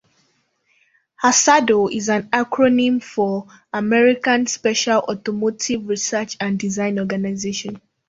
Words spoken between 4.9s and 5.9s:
Automotive